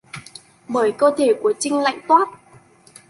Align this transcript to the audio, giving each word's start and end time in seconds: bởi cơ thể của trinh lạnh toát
bởi 0.67 0.91
cơ 0.97 1.11
thể 1.17 1.33
của 1.43 1.53
trinh 1.59 1.77
lạnh 1.79 1.99
toát 2.07 2.25